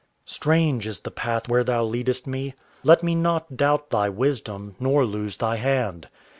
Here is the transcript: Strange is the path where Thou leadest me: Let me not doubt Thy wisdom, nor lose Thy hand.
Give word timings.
Strange 0.25 0.87
is 0.87 1.01
the 1.01 1.11
path 1.11 1.47
where 1.47 1.63
Thou 1.63 1.83
leadest 1.83 2.25
me: 2.25 2.55
Let 2.81 3.03
me 3.03 3.13
not 3.13 3.55
doubt 3.55 3.91
Thy 3.91 4.09
wisdom, 4.09 4.75
nor 4.79 5.05
lose 5.05 5.37
Thy 5.37 5.57
hand. 5.57 6.07